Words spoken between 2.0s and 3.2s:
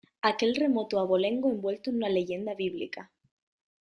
leyenda bíblica.